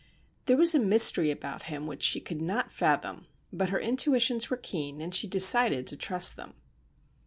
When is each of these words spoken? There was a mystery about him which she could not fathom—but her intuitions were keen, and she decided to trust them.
There 0.47 0.57
was 0.57 0.73
a 0.73 0.79
mystery 0.79 1.29
about 1.29 1.65
him 1.69 1.85
which 1.85 2.01
she 2.01 2.19
could 2.19 2.41
not 2.41 2.71
fathom—but 2.71 3.69
her 3.69 3.77
intuitions 3.79 4.49
were 4.49 4.57
keen, 4.57 4.99
and 4.99 5.13
she 5.13 5.27
decided 5.27 5.85
to 5.85 5.95
trust 5.95 6.35
them. 6.35 6.55